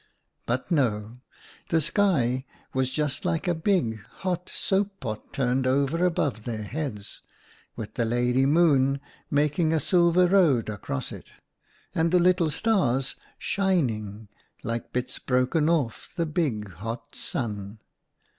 [0.47, 1.13] But no!
[1.69, 7.21] The sky was just like a big, hot soap pot turned over above their heads,
[7.75, 11.31] with the Lady Moon making a silver road across it,
[11.93, 14.27] and the little stars shining
[14.63, 17.77] like bits broken off the big, hot Sun.